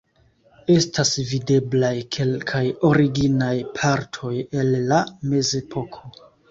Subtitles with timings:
[0.75, 6.17] Estas videblaj kelkaj originaj partoj el la mezepoko.